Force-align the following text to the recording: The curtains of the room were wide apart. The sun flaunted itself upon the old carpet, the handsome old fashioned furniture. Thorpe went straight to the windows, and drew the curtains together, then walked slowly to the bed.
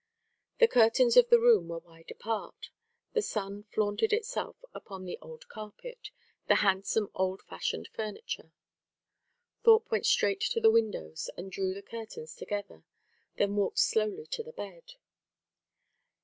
The 0.57 0.67
curtains 0.67 1.15
of 1.15 1.29
the 1.29 1.39
room 1.39 1.67
were 1.67 1.77
wide 1.77 2.09
apart. 2.09 2.71
The 3.13 3.21
sun 3.21 3.65
flaunted 3.65 4.11
itself 4.11 4.55
upon 4.73 5.05
the 5.05 5.19
old 5.21 5.47
carpet, 5.47 6.09
the 6.47 6.55
handsome 6.65 7.11
old 7.13 7.43
fashioned 7.43 7.87
furniture. 7.89 8.51
Thorpe 9.63 9.91
went 9.91 10.07
straight 10.07 10.41
to 10.41 10.59
the 10.59 10.71
windows, 10.71 11.29
and 11.37 11.51
drew 11.51 11.75
the 11.75 11.83
curtains 11.83 12.33
together, 12.33 12.83
then 13.35 13.55
walked 13.55 13.77
slowly 13.77 14.25
to 14.31 14.41
the 14.41 14.53
bed. 14.53 14.93